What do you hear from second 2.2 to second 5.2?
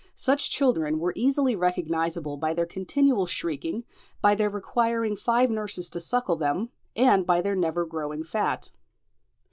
by their continual shrieking, by their requiring